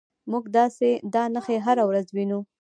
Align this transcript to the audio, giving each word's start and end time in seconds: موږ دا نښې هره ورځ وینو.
موږ 0.31 0.43
دا 1.13 1.23
نښې 1.33 1.57
هره 1.65 1.83
ورځ 1.89 2.07
وینو. 2.11 2.39